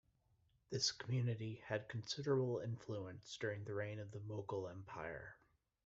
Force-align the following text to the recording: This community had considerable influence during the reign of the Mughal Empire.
This 0.71 0.91
community 0.91 1.61
had 1.67 1.87
considerable 1.87 2.57
influence 2.57 3.37
during 3.39 3.65
the 3.65 3.75
reign 3.75 3.99
of 3.99 4.09
the 4.13 4.19
Mughal 4.21 4.67
Empire. 4.67 5.35